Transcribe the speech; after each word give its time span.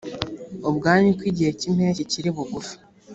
ubwanyu 0.69 1.09
ko 1.17 1.23
igihe 1.31 1.51
cy 1.59 1.65
impeshyi 1.69 2.03
kiri 2.11 2.29
bugufi 2.35 2.75